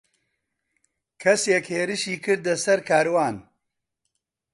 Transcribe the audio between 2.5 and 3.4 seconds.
سەر کاروان.